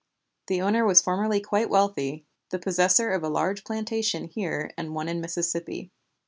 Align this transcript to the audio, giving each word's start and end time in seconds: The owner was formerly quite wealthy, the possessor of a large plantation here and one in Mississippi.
The 0.47 0.63
owner 0.63 0.83
was 0.83 0.99
formerly 1.03 1.39
quite 1.39 1.69
wealthy, 1.69 2.25
the 2.49 2.57
possessor 2.57 3.11
of 3.11 3.21
a 3.21 3.29
large 3.29 3.63
plantation 3.63 4.23
here 4.25 4.71
and 4.75 4.95
one 4.95 5.07
in 5.07 5.21
Mississippi. 5.21 5.91